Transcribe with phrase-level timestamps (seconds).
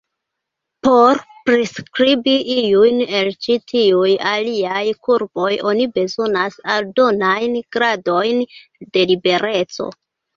[0.85, 8.41] Por priskribi iujn el ĉi tiuj aliaj kurboj, oni bezonas aldonajn gradojn
[8.97, 9.91] de libereco.